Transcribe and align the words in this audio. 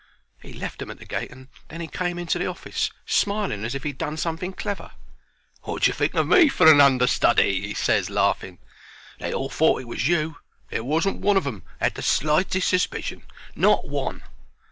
He 0.41 0.51
left 0.51 0.81
'em 0.81 0.89
at 0.89 0.97
the 0.97 1.05
gate, 1.05 1.29
and 1.29 1.47
then 1.67 1.79
'e 1.79 1.87
came 1.87 2.17
into 2.17 2.39
the 2.39 2.47
office 2.47 2.89
smiling 3.05 3.63
as 3.63 3.75
if 3.75 3.83
he'd 3.83 3.99
done 3.99 4.17
something 4.17 4.51
clever. 4.51 4.89
"Wot 5.63 5.83
d'ye 5.83 5.93
think 5.93 6.15
of 6.15 6.27
me 6.27 6.49
for 6.49 6.65
a 6.65 6.75
understudy?" 6.75 7.61
he 7.61 7.75
ses, 7.75 8.09
laughing. 8.09 8.57
"They 9.19 9.31
all 9.31 9.49
thought 9.51 9.79
it 9.81 9.87
was 9.87 10.07
you. 10.07 10.37
There 10.71 10.83
wasn't 10.83 11.17
one 11.21 11.37
of 11.37 11.45
'em 11.45 11.61
'ad 11.79 11.93
the 11.93 12.01
slightest 12.01 12.67
suspicion 12.67 13.25
not 13.55 13.87
one." 13.87 14.23